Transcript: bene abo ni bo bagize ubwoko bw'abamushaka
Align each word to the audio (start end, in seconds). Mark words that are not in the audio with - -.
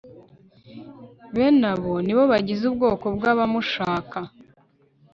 bene 1.33 1.65
abo 1.73 1.93
ni 2.05 2.13
bo 2.17 2.23
bagize 2.31 2.63
ubwoko 2.71 3.05
bw'abamushaka 3.15 4.19